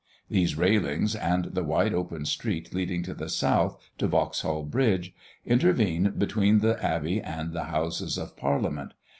[0.31, 5.13] These railings and the wide open street leading to the south, to Vauxhall Bridge,
[5.45, 8.95] intervene between the Abbey and the Houses of Parliament.